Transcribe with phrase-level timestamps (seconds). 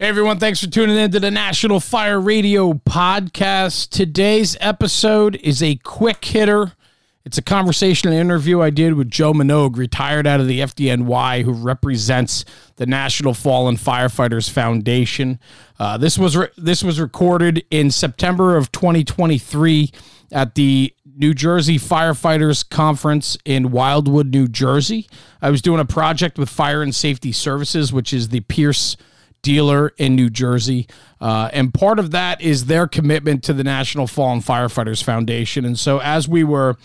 [0.00, 3.90] Hey everyone, thanks for tuning in to the National Fire Radio podcast.
[3.90, 6.72] Today's episode is a quick hitter.
[7.26, 11.44] It's a conversation and interview I did with Joe Minogue, retired out of the FDNY,
[11.44, 15.38] who represents the National Fallen Firefighters Foundation.
[15.78, 19.90] Uh, this was re- this was recorded in September of 2023
[20.32, 25.10] at the New Jersey Firefighters Conference in Wildwood, New Jersey.
[25.42, 28.96] I was doing a project with Fire and Safety Services, which is the Pierce
[29.42, 30.86] dealer in New Jersey.
[31.20, 35.64] Uh, and part of that is their commitment to the National Fallen Firefighters Foundation.
[35.64, 36.76] And so as we were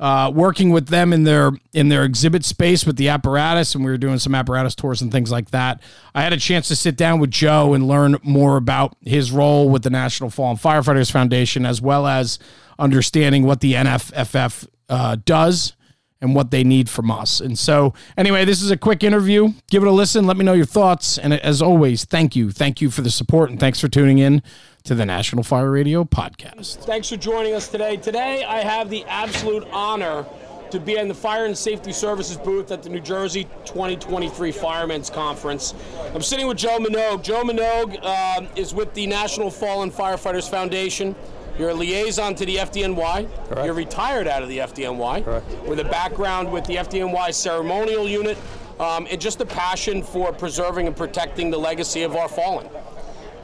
[0.00, 3.90] uh, working with them in their in their exhibit space with the apparatus, and we
[3.90, 5.80] were doing some apparatus tours and things like that.
[6.14, 9.68] I had a chance to sit down with Joe and learn more about his role
[9.68, 12.38] with the National Fallen Firefighters Foundation, as well as
[12.78, 15.74] understanding what the NFFF uh, does
[16.24, 17.38] and what they need from us.
[17.40, 19.52] And so, anyway, this is a quick interview.
[19.70, 20.26] Give it a listen.
[20.26, 21.18] Let me know your thoughts.
[21.18, 22.50] And as always, thank you.
[22.50, 24.42] Thank you for the support and thanks for tuning in
[24.84, 26.76] to the National Fire Radio podcast.
[26.84, 27.98] Thanks for joining us today.
[27.98, 30.24] Today, I have the absolute honor
[30.70, 35.10] to be in the Fire and Safety Services booth at the New Jersey 2023 Firemen's
[35.10, 35.74] Conference.
[36.14, 37.22] I'm sitting with Joe Minogue.
[37.22, 41.14] Joe Minogue uh, is with the National Fallen Firefighters Foundation.
[41.58, 43.48] You're a liaison to the FDNY.
[43.48, 43.64] Correct.
[43.64, 45.24] You're retired out of the FDNY.
[45.24, 45.46] Correct.
[45.66, 48.36] With a background with the FDNY ceremonial unit
[48.80, 52.68] um, and just a passion for preserving and protecting the legacy of our fallen.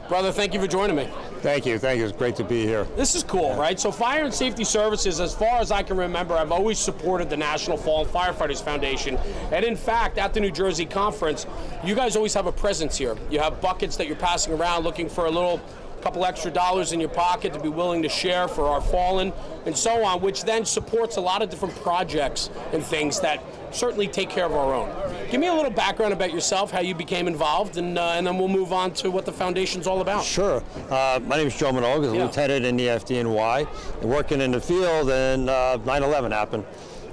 [0.09, 1.07] Brother, thank you for joining me.
[1.39, 1.79] Thank you.
[1.79, 2.03] Thank you.
[2.03, 2.83] It's great to be here.
[2.97, 3.79] This is cool, right?
[3.79, 7.37] So, Fire and Safety Services, as far as I can remember, I've always supported the
[7.37, 9.17] National Fallen Firefighters Foundation.
[9.53, 11.47] And in fact, at the New Jersey conference,
[11.81, 13.15] you guys always have a presence here.
[13.29, 15.61] You have buckets that you're passing around looking for a little
[16.01, 19.31] couple extra dollars in your pocket to be willing to share for our fallen
[19.65, 24.07] and so on, which then supports a lot of different projects and things that certainly
[24.07, 24.89] take care of our own.
[25.29, 28.37] Give me a little background about yourself, how you became involved, and, uh, and then
[28.37, 30.23] we'll move on to what the foundation's all about.
[30.25, 30.61] Sure.
[30.89, 32.25] Uh, my name is Joe a Yeah.
[32.25, 33.67] lieutenant in the FDNY.
[34.01, 36.65] Working in the field, and uh, 9/11 happened.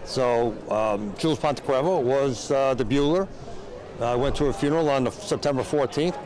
[0.05, 3.28] So um, Jules Pontecuevo was uh, the bugler.
[4.00, 6.16] I went to a funeral on the September 14th,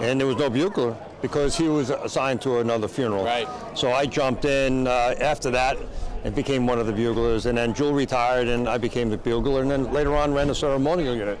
[0.00, 3.24] and there was no bugler because he was assigned to another funeral.
[3.24, 3.48] Right.
[3.74, 5.76] So I jumped in uh, after that
[6.22, 7.46] and became one of the buglers.
[7.46, 9.62] And then Jules retired, and I became the bugler.
[9.62, 11.38] And then later on, ran the ceremonial unit.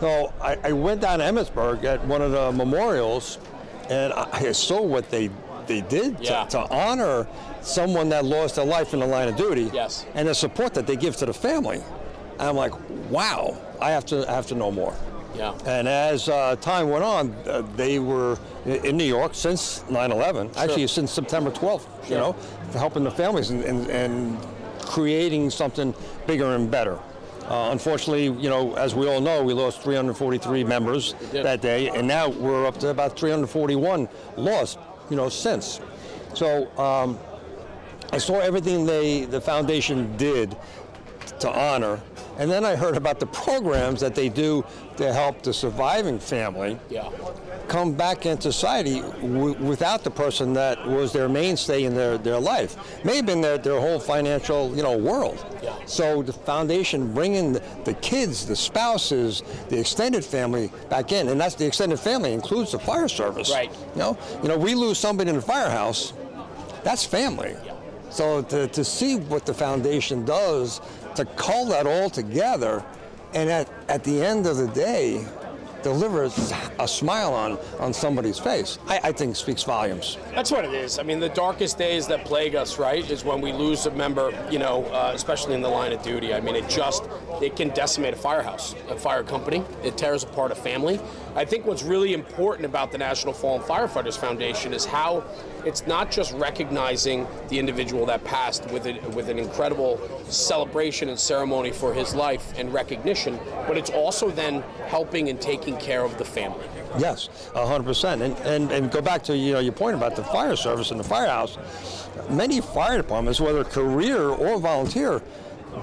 [0.00, 3.38] So I, I went down to Emmitsburg at one of the memorials,
[3.88, 5.30] and I I saw what they
[5.68, 7.26] they did to- to, honor
[7.60, 10.04] someone that lost their life in the line of duty, Yes.
[10.14, 11.80] and the support that they give to the family.
[12.38, 12.72] And I'm like,
[13.10, 14.94] wow, I have to I have to know more.
[15.36, 15.56] Yeah.
[15.66, 20.56] And as uh, time went on, uh, they were in New York since 9/11.
[20.56, 21.86] Actually, since September 12th.
[22.08, 22.36] You know,
[22.72, 24.38] helping the families and, and, and
[24.80, 25.94] creating something
[26.26, 26.98] bigger and better.
[27.48, 32.06] Uh, unfortunately, you know, as we all know, we lost 343 members that day, and
[32.06, 34.78] now we're up to about 341 lost,
[35.10, 35.80] you know, since.
[36.34, 37.18] So um,
[38.12, 40.56] I saw everything they, the foundation did
[41.40, 42.00] to honor,
[42.38, 44.64] and then I heard about the programs that they do
[44.96, 47.08] to help the surviving family Yeah.
[47.68, 52.38] come back into society w- without the person that was their mainstay in their, their
[52.38, 52.76] life.
[53.04, 55.44] May have been their, their whole financial, you know, world.
[55.62, 55.74] Yeah.
[55.86, 61.40] So the foundation bringing the, the kids, the spouses, the extended family back in, and
[61.40, 63.50] that's the extended family includes the fire service.
[63.50, 63.70] Right.
[63.94, 66.12] You know, you know, we lose somebody in the firehouse,
[66.84, 67.56] that's family.
[68.10, 70.80] So to, to see what the foundation does
[71.16, 72.84] to call that all together,
[73.34, 75.26] and at, at the end of the day,
[75.86, 80.18] delivers a smile on, on somebody's face, I, I think speaks volumes.
[80.34, 80.98] That's what it is.
[80.98, 84.32] I mean, the darkest days that plague us, right, is when we lose a member,
[84.50, 86.34] you know, uh, especially in the line of duty.
[86.34, 87.04] I mean, it just,
[87.40, 89.62] it can decimate a firehouse, a fire company.
[89.84, 90.98] It tears apart a family.
[91.36, 95.22] I think what's really important about the National Fallen Firefighters Foundation is how
[95.64, 101.18] it's not just recognizing the individual that passed with, it, with an incredible celebration and
[101.18, 103.38] ceremony for his life and recognition,
[103.68, 106.66] but it's also then helping and taking care of the family.
[106.98, 108.22] Yes, hundred percent.
[108.22, 110.98] And, and and go back to you know your point about the fire service and
[111.00, 111.58] the firehouse.
[112.30, 115.22] Many fire departments, whether career or volunteer,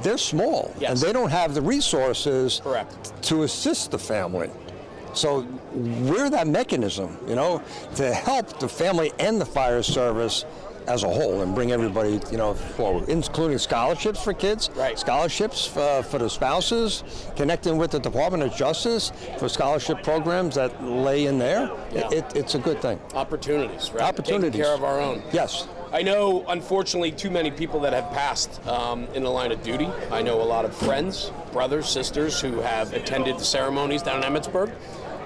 [0.01, 0.89] they're small Yes.
[0.91, 3.13] and they don't have the resources Correct.
[3.23, 4.49] to assist the family.
[5.13, 5.41] So
[5.73, 7.61] we're that mechanism, you know,
[7.95, 10.43] to help the family and the fire service
[10.87, 14.97] as a whole and bring everybody, you know, forward, including scholarships for kids, Right.
[14.97, 17.03] scholarships uh, for the spouses,
[17.35, 21.69] connecting with the Department of Justice for scholarship programs that lay in there.
[21.91, 22.09] Yeah.
[22.11, 22.99] It, it's a good thing.
[23.13, 24.03] Opportunities, right?
[24.03, 24.51] Opportunities.
[24.51, 25.21] Taking care of our own.
[25.31, 25.67] Yes.
[25.91, 29.87] I know, unfortunately, too many people that have passed um, in the line of duty.
[30.11, 34.33] I know a lot of friends, brothers, sisters who have attended the ceremonies down in
[34.33, 34.73] Emmitsburg.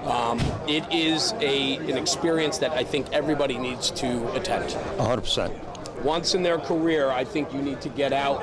[0.04, 4.70] Um, it is a an experience that I think everybody needs to attend.
[4.98, 6.02] 100%.
[6.02, 8.42] Once in their career, I think you need to get out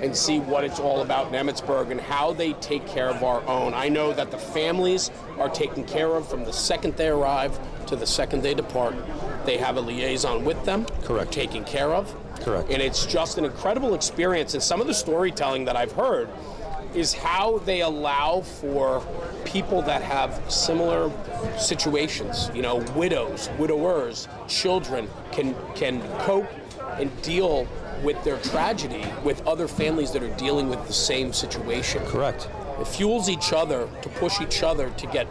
[0.00, 3.42] and see what it's all about in Emmitsburg and how they take care of our
[3.46, 3.74] own.
[3.74, 7.96] I know that the families are taken care of from the second they arrive to
[7.96, 8.94] the second they depart.
[9.44, 11.30] They have a liaison with them, Correct.
[11.30, 12.14] taken care of.
[12.40, 12.70] Correct.
[12.70, 14.54] And it's just an incredible experience.
[14.54, 16.28] And some of the storytelling that I've heard
[16.94, 19.04] is how they allow for
[19.44, 21.10] people that have similar
[21.58, 26.48] situations, you know, widows, widowers, children can can cope
[26.98, 27.66] and deal
[28.02, 32.04] with their tragedy with other families that are dealing with the same situation.
[32.06, 32.48] Correct.
[32.80, 35.26] It fuels each other to push each other to get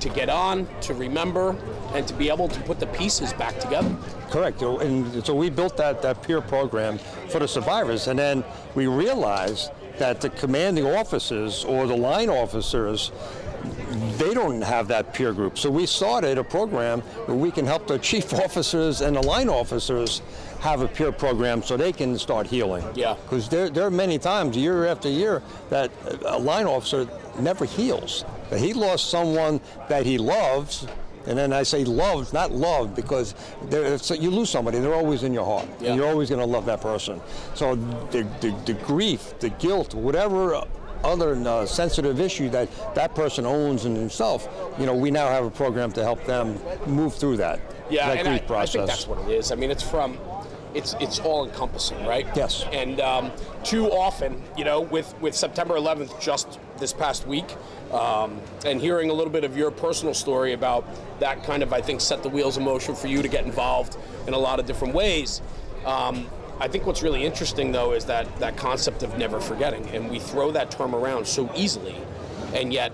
[0.00, 1.56] to get on, to remember,
[1.94, 3.94] and to be able to put the pieces back together.
[4.30, 4.62] Correct.
[4.62, 6.98] And so we built that, that peer program
[7.28, 8.44] for the survivors, and then
[8.76, 13.12] we realized that the commanding officers or the line officers,
[14.16, 15.58] they don't have that peer group.
[15.58, 19.48] So we started a program where we can help the chief officers and the line
[19.48, 20.22] officers
[20.60, 22.84] have a peer program so they can start healing.
[22.94, 23.16] Yeah.
[23.22, 25.90] Because there, there are many times, year after year, that
[26.26, 27.08] a line officer
[27.38, 28.24] never heals.
[28.56, 30.86] He lost someone that he loves,
[31.28, 33.34] and then I say loves, not loved, because
[34.02, 35.68] so you lose somebody, they're always in your heart.
[35.78, 35.90] Yeah.
[35.90, 37.20] And you're always going to love that person.
[37.54, 37.74] So
[38.10, 40.64] the, the, the grief, the guilt, whatever
[41.04, 44.48] other uh, sensitive issue that that person owns in himself,
[44.78, 47.60] you know, we now have a program to help them move through that,
[47.90, 48.72] Yeah, that I, grief I process.
[48.72, 49.52] think that's what it is.
[49.52, 50.18] I mean, it's from,
[50.74, 52.26] it's it's all encompassing, right?
[52.34, 52.64] Yes.
[52.72, 53.30] And um,
[53.64, 57.56] too often, you know, with with September 11th just this past week,
[57.92, 60.84] um, and hearing a little bit of your personal story about
[61.20, 63.96] that kind of, I think, set the wheels in motion for you to get involved
[64.26, 65.40] in a lot of different ways.
[65.84, 66.28] Um,
[66.60, 70.18] I think what's really interesting, though, is that that concept of never forgetting, and we
[70.18, 71.96] throw that term around so easily,
[72.52, 72.92] and yet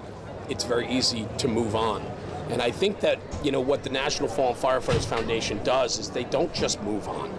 [0.50, 2.04] it's very easy to move on.
[2.50, 6.24] And I think that you know what the National Fallen Firefighters Foundation does is they
[6.24, 7.32] don't just move on;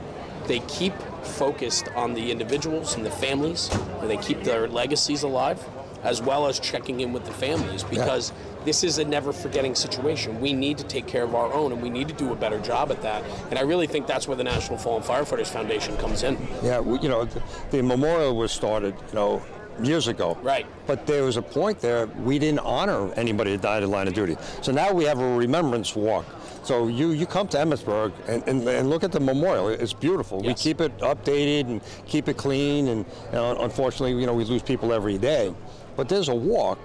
[0.48, 0.94] they keep
[1.24, 3.70] focused on the individuals and the families,
[4.00, 5.64] and they keep their legacies alive,
[6.04, 8.32] as well as checking in with the families because
[8.64, 10.40] this is a never forgetting situation.
[10.40, 12.60] We need to take care of our own, and we need to do a better
[12.60, 13.24] job at that.
[13.50, 16.38] And I really think that's where the National Fallen Firefighters Foundation comes in.
[16.64, 19.42] Yeah, we, you know, the, the memorial was started, you know,
[19.84, 20.38] years ago.
[20.42, 20.66] Right.
[20.88, 24.14] But there was a point there we didn't honor anybody that died in line of
[24.14, 24.38] duty.
[24.62, 26.26] So now we have a remembrance walk.
[26.66, 29.70] So you, you come to Emmitsburg and, and, and look at the memorial.
[29.70, 30.42] It's beautiful.
[30.42, 32.88] We keep it updated and keep it clean.
[32.88, 35.54] And know, unfortunately, you know, we lose people every day.
[35.96, 36.80] But there's a walk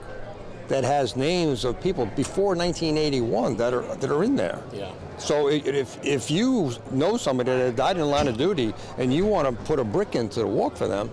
[0.68, 4.62] that has names of people before 1981 that are that are in there.
[4.72, 4.92] Yeah.
[5.16, 9.24] So if if you know somebody that died in the line of duty and you
[9.24, 11.10] want to put a brick into the walk for them,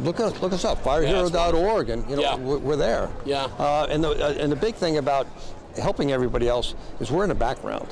[0.00, 2.36] look us look us up firehero.org and you know Yeah.
[2.36, 3.10] we're, we're there.
[3.26, 3.44] Yeah.
[3.58, 5.26] Uh, and the uh, and the big thing about
[5.76, 7.88] helping everybody else is we're in the background.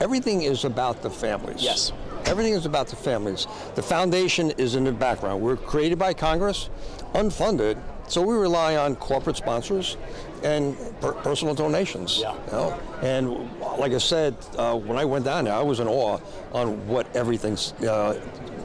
[0.00, 1.62] Everything is about the families.
[1.62, 1.92] Yes.
[2.24, 3.46] Everything is about the families.
[3.74, 5.42] The foundation is in the background.
[5.42, 6.70] We're created by Congress,
[7.14, 7.78] unfunded,
[8.08, 9.96] so we rely on corporate sponsors
[10.42, 12.18] and per- personal donations.
[12.20, 12.34] Yeah.
[12.46, 12.80] You know?
[13.02, 16.18] And like I said, uh, when I went down there, I was in awe
[16.52, 17.56] on what everything
[17.86, 18.14] uh,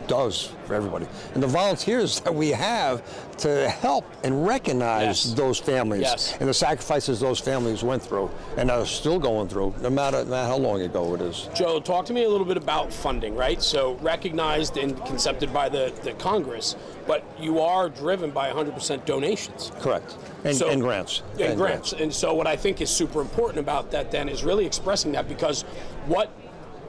[0.07, 1.07] does for everybody.
[1.33, 3.01] And the volunteers that we have
[3.37, 5.33] to help and recognize Yes.
[5.33, 6.37] those families Yes.
[6.39, 10.31] and the sacrifices those families went through and are still going through, no matter, no
[10.31, 11.49] matter how long ago it is.
[11.55, 13.61] Joe, talk to me a little bit about funding, right?
[13.61, 16.75] So recognized and concepted by the, the Congress,
[17.07, 19.71] but you are driven by 100% donations.
[19.79, 20.15] Correct.
[20.45, 21.23] And, So- and grants.
[21.39, 21.93] And, grants.
[21.93, 25.27] And so what I think is super important about that then is really expressing that
[25.27, 25.63] because
[26.05, 26.29] what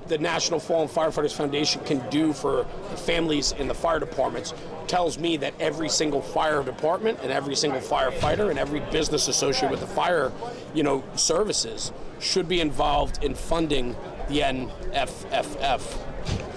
[0.08, 4.54] the National Fallen Firefighters Foundation can do for the families in the fire departments
[4.86, 9.70] tells me that every single fire department and every single firefighter and every business associated
[9.72, 10.30] with the fire,
[10.74, 13.96] you know, services should be involved in funding
[14.28, 15.98] the NFFF.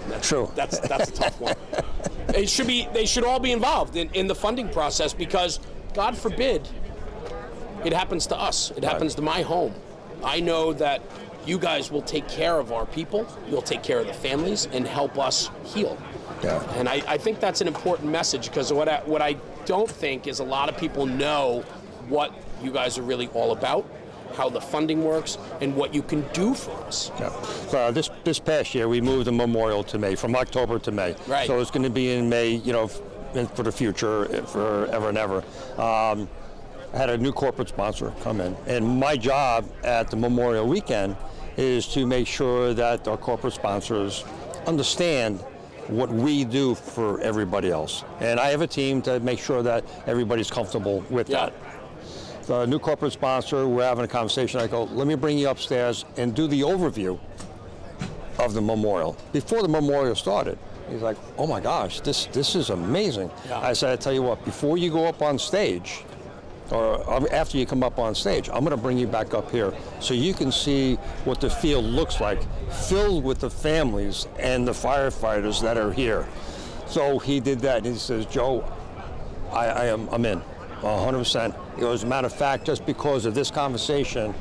[0.09, 0.51] That's, True.
[0.55, 1.55] That's that's a tough one.
[2.35, 2.87] It should be.
[2.93, 5.59] They should all be involved in, in the funding process because,
[5.95, 6.67] God forbid,
[7.85, 8.71] it happens to us.
[8.71, 9.73] It happens to my home.
[10.23, 11.01] I know that
[11.45, 13.27] you guys will take care of our people.
[13.49, 15.97] You'll take care of the families and help us heal.
[16.43, 16.61] Yeah.
[16.73, 19.33] And I, I think that's an important message because what I, what I
[19.65, 21.61] don't think is a lot of people know
[22.07, 23.85] what you guys are really all about,
[24.35, 27.11] how the funding works, and what you can do for us.
[27.19, 27.27] Yeah.
[27.77, 31.15] Uh, this this past year, we moved the memorial to May, from October to May.
[31.27, 31.47] Right.
[31.47, 35.43] So it's going to be in May, you know, for the future, forever and ever.
[35.77, 36.27] Um,
[36.93, 41.15] had a new corporate sponsor come in, and my job at the Memorial Weekend
[41.57, 44.23] is to make sure that our corporate sponsors
[44.65, 45.39] understand
[45.87, 48.03] what we do for everybody else.
[48.19, 51.45] And I have a team to make sure that everybody's comfortable with Yeah.
[51.47, 51.53] that.
[52.47, 53.67] the new corporate sponsor.
[53.67, 54.59] We're having a conversation.
[54.59, 57.19] I go, let me bring you upstairs and do the overview
[58.39, 60.57] of the memorial before the memorial started.
[60.89, 63.29] He's like, oh my gosh, this this is amazing.
[63.47, 63.59] Yeah.
[63.59, 66.03] I said, I tell you what, before you go up on stage,
[66.71, 69.49] or um, after you come up on stage, I'm going to bring you back up
[69.51, 70.95] here so you can see
[71.25, 72.39] what the field looks like,
[72.87, 76.27] filled with the families and the firefighters that are here.
[76.87, 77.77] So he did that.
[77.77, 78.63] and He says, Joe,
[79.51, 80.41] I, I am I'm in,
[80.81, 81.55] 100%.
[81.77, 84.33] You know, as a matter of fact, just because of this conversation,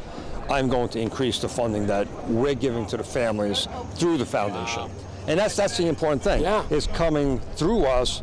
[0.50, 4.90] I'm going to increase the funding that we're giving to the families through the foundation.
[5.26, 6.40] And that's that's the important thing.
[6.42, 6.66] Yeah.
[6.70, 8.22] Is coming through us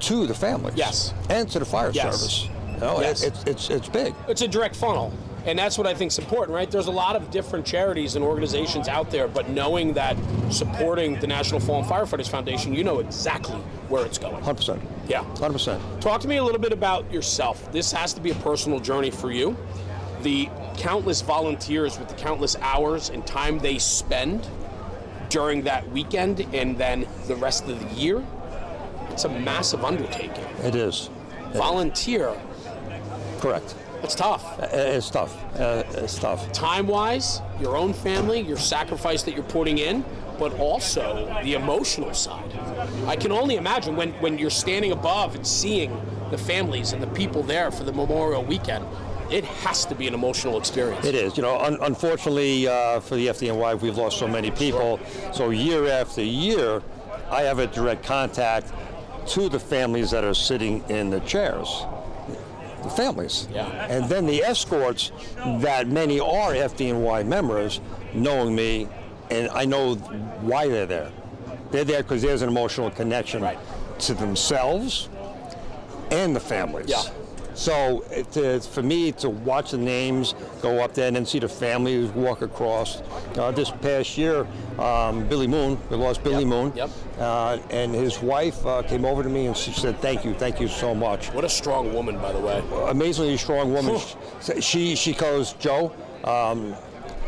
[0.00, 0.74] to the families.
[0.74, 1.12] Yes.
[1.28, 2.18] And to the fire Yes.
[2.18, 2.48] service.
[2.82, 3.22] Oh, know, Yes.
[3.22, 4.14] it's, it's it's big.
[4.28, 5.12] it's a direct funnel
[5.46, 8.24] and that's what i think is important right there's a lot of different charities and
[8.24, 10.16] organizations out there but knowing that
[10.50, 13.56] supporting the national fallen firefighters foundation you know exactly
[13.88, 14.80] where it's going 100%.
[15.06, 16.00] yeah 100%.
[16.00, 19.10] talk to me a little bit about yourself this has to be a personal journey
[19.10, 19.54] for you
[20.22, 24.48] the countless volunteers with the countless hours and time they spend
[25.28, 28.24] during that weekend and then the rest of the year
[29.10, 31.10] it's a massive undertaking It is.
[31.52, 32.34] volunteer
[33.44, 33.74] Correct.
[34.02, 34.66] it's tough Uh,
[34.98, 35.32] It's tough.
[35.60, 36.40] Uh, it's tough.
[36.52, 40.04] time wise, your own family, your sacrifice that you're putting in,
[40.38, 41.04] but also
[41.44, 42.50] the emotional side.
[43.06, 45.90] I can only imagine when, when you're standing above and seeing
[46.30, 48.84] the families and the people there for the Memorial Weekend,
[49.30, 51.04] it has to be an emotional experience.
[51.06, 51.36] It is.
[51.36, 54.98] You know, un- unfortunately uh, for the FDNY, we've lost so many people.
[55.32, 56.82] So year after year,
[57.30, 58.72] I have a direct contact
[59.34, 61.68] to the families that are sitting in the chairs.
[62.84, 63.48] The families.
[63.52, 63.66] Yeah.
[63.88, 65.10] And then the escorts
[65.60, 67.80] that many are FDNY members,
[68.12, 68.88] knowing me,
[69.30, 71.10] and I know why they're there.
[71.70, 73.58] They're there because there's an emotional connection Right.
[74.00, 75.08] to themselves
[76.10, 76.88] and the families.
[76.90, 77.02] Yeah.
[77.54, 81.38] So it, uh, for me to watch the names go up there and then see
[81.38, 83.00] the families walk across.
[83.36, 84.46] Uh, this past year,
[84.78, 86.90] um, Billy Moon, we lost Billy Yep, Moon, yep.
[87.18, 90.60] Uh, and his wife uh, came over to me and she said, "Thank you, thank
[90.60, 92.62] you so much." What a strong woman, by the way.
[92.88, 93.96] Amazingly strong woman.
[93.96, 94.60] Whew.
[94.60, 95.92] she she goes, Joe.
[96.24, 96.74] Um,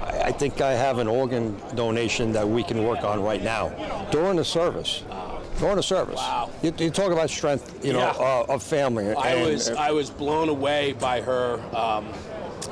[0.03, 3.69] I think I have an organ donation that we can work on right now
[4.11, 5.03] during the service.
[5.59, 6.17] During to service.
[6.17, 6.51] Wow.
[6.63, 8.11] You, you talk about strength, you know, Yeah.
[8.11, 9.13] uh, of family.
[9.15, 12.13] I and- was I was blown away by her um,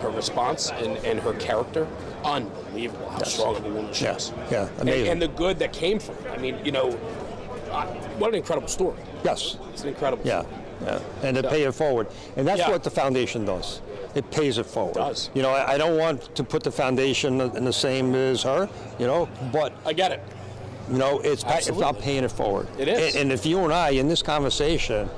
[0.01, 1.87] her response and, and her character.
[2.25, 4.33] Unbelievable how strong of a woman she Yeah, is.
[4.51, 5.09] yeah, And, amazing.
[5.13, 6.27] and the good that came from it.
[6.33, 6.99] I mean, you know,
[7.71, 7.87] uh,
[8.19, 8.99] what an incredible story.
[9.25, 9.57] yes.
[9.73, 10.55] It's an incredible Yeah, story.
[10.87, 12.71] yeah, and to pay it forward, and that's Yeah.
[12.71, 13.81] what the foundation does.
[14.15, 14.95] It pays it forward.
[14.95, 15.31] does.
[15.35, 18.69] You know, I, I don't want to put the foundation in the same as her.
[18.99, 20.21] You know, but I get it.
[20.91, 22.03] You know, it's pa- it's about Absolutely.
[22.03, 22.69] paying it forward.
[22.79, 23.15] It is.
[23.15, 25.09] And, and if you and I in this conversation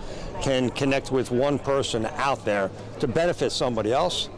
[0.42, 2.70] can connect with one person out there
[3.00, 4.28] to benefit somebody else,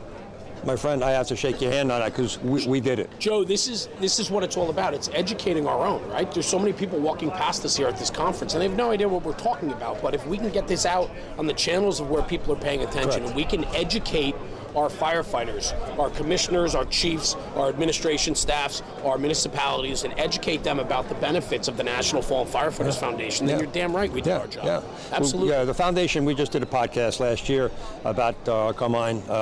[0.65, 3.11] my friend, I have to shake your hand on that because we, we did it.
[3.21, 4.93] Joe, this is this is what it's all about.
[4.93, 6.31] It's educating our own, right?
[6.33, 8.91] There's so many people walking past us here at this conference, and they have no
[8.91, 10.03] idea what we're talking about.
[10.03, 12.83] But if we can get this out on the channels of where people are paying
[12.83, 13.27] attention, Correct.
[13.27, 14.35] and we can educate
[14.79, 21.09] our firefighters, our commissioners, our chiefs, our administration staffs, our municipalities, and educate them about
[21.09, 23.63] the benefits of the National Fallen Firefighters Foundation, then Yeah.
[23.65, 24.65] you're damn right we did Yeah, our job.
[24.65, 24.81] yeah.
[25.13, 25.53] Absolutely.
[25.53, 27.71] Yeah, the foundation, we just did a podcast last year
[28.05, 29.33] about uh, Carmine uh,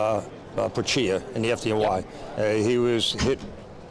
[0.57, 2.05] uh, Perchia in the FDNY.
[2.39, 3.39] Uh, he was hit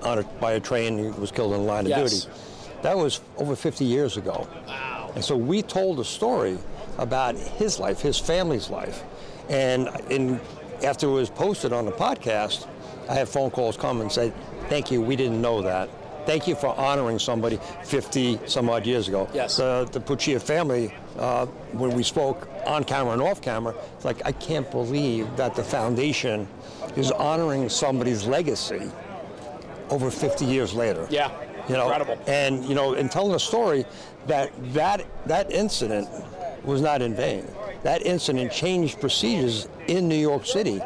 [0.03, 2.25] on a, by a train, he was killed in the line of Yes.
[2.25, 2.37] duty.
[2.81, 4.47] That was over 50 years ago.
[4.67, 5.11] Wow.
[5.15, 6.57] And so we told a story
[6.97, 9.03] about his life, his family's life.
[9.49, 10.39] And in,
[10.83, 12.67] after it was posted on the podcast,
[13.09, 14.31] I had phone calls come and say,
[14.69, 15.89] thank you, we didn't know that.
[16.25, 19.29] Thank you for honoring somebody 50 some odd years ago.
[19.31, 19.57] Yes.
[19.57, 24.25] The, the Puccia family, uh, when we spoke on camera and off camera, it's like,
[24.25, 26.47] I can't believe that the foundation
[26.95, 28.89] is honoring somebody's legacy
[29.91, 31.05] over 50 years later.
[31.11, 31.29] Yeah.
[31.69, 32.19] You know, Incredible.
[32.27, 33.85] and you know, and telling a story
[34.27, 36.07] that that that incident
[36.63, 37.47] was not in vain.
[37.85, 40.81] That incident changed procedures in New York City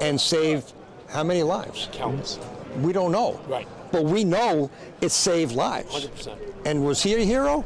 [0.00, 0.72] and saved
[1.08, 1.88] how many lives?
[1.92, 2.40] Countless.
[2.80, 3.40] We don't know.
[3.46, 3.68] Right.
[3.92, 4.68] But we know
[5.00, 5.94] it saved lives.
[5.94, 6.36] 100%.
[6.66, 7.64] And was he a hero?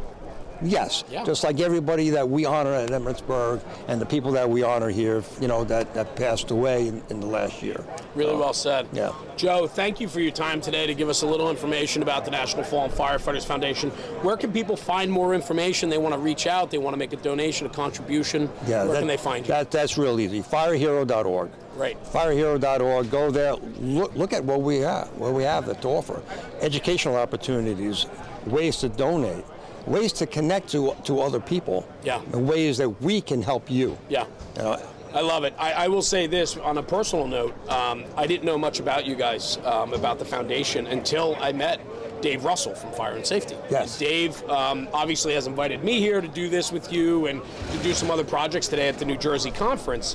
[0.63, 1.05] Yes.
[1.11, 1.25] Yeah.
[1.25, 5.23] Just like everybody that we honor at Emmitsburg and the people that we honor here,
[5.41, 7.85] you know, that, that passed away in, in the last year.
[8.15, 8.89] Really well said.
[8.93, 9.13] Yeah.
[9.37, 12.31] Joe, thank you for your time today to give us a little information about the
[12.31, 13.91] National Fallen Firefighters Foundation.
[14.23, 15.89] Where can people find more information?
[15.89, 18.51] They want to reach out, they want to make a donation, a contribution.
[18.67, 19.53] Yeah, Where that- can they find you?
[19.53, 20.43] That, that's real easy.
[20.43, 21.51] Firehero.org.
[21.77, 22.03] Great.
[22.05, 23.11] Firehero.org.
[23.11, 23.55] Go there.
[23.55, 25.09] Look, look at what we have.
[25.13, 26.21] What we have to offer.
[26.61, 28.07] Educational opportunities,
[28.47, 29.45] ways to donate,
[29.89, 31.89] ways to connect to to other people.
[32.05, 32.21] Yeah.
[32.33, 33.99] And ways that we can help you.
[34.09, 34.27] Yeah.
[34.57, 34.83] You know,
[35.15, 35.55] I love it.
[35.59, 37.55] I, I will say this on a personal note.
[37.71, 41.81] Um, I didn't know much about you guys, um, about the foundation, until I met
[42.21, 43.57] Dave Russell from Fire and Safety.
[43.71, 43.99] Yes.
[43.99, 47.41] Dave um, obviously has invited me here to do this with you and
[47.73, 50.15] to do some other projects today at the New Jersey conference.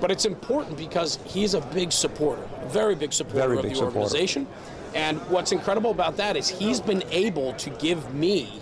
[0.00, 3.72] But it's important because he's a big supporter, a very big supporter Very of big
[3.72, 3.98] the supporter.
[3.98, 4.46] organization.
[4.94, 8.57] And what's incredible about that is he's been able to give me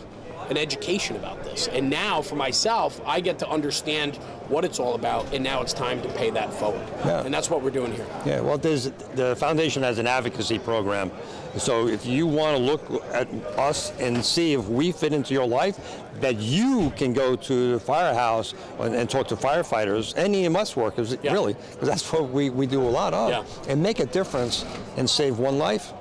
[0.50, 1.68] an education about this.
[1.68, 4.16] And now for myself, I get to understand
[4.48, 6.86] what it's all about, and now it's time to pay that forward.
[7.04, 7.22] Yeah.
[7.24, 8.06] And that's what we're doing here.
[8.24, 11.10] Yeah, well, there's the foundation has an advocacy program.
[11.56, 15.46] So if you want to look at us and see if we fit into your
[15.48, 15.78] life,
[16.20, 21.16] that you can go to the firehouse and, and talk to firefighters and EMS workers,
[21.22, 21.32] Yeah.
[21.32, 23.44] really, because that's what we, we do a lot of, Yeah.
[23.72, 24.64] and make a difference
[24.96, 25.92] and save one life.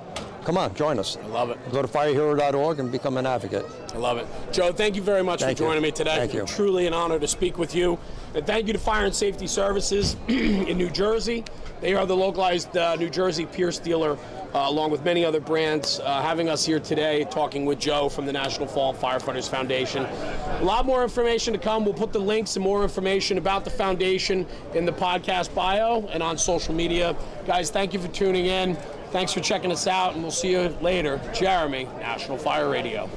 [0.45, 1.17] Come on, join us.
[1.17, 1.57] I love it.
[1.71, 3.65] Go to firehero.org and become an advocate.
[3.93, 4.27] I love it.
[4.53, 5.69] Joe, thank you very much Thank for you.
[5.69, 6.17] joining me today.
[6.17, 6.45] Thank you.
[6.45, 7.97] Truly an honor to speak with you.
[8.35, 11.43] And thank you to Fire and Safety Services in New Jersey.
[11.81, 14.17] They are the localized uh, New Jersey Pierce dealer,
[14.53, 18.25] uh, along with many other brands, uh, having us here today talking with Joe from
[18.27, 20.05] the National Fallen Firefighters Foundation.
[20.05, 21.85] A lot more information to come.
[21.85, 26.21] We'll put the links and more information about the foundation in the podcast bio and
[26.21, 27.15] on social media.
[27.47, 28.77] Guys, thank you for tuning in.
[29.15, 31.21] Thanks for checking us out, and we'll see you later.
[31.33, 33.09] Jeremy, National Fire Radio.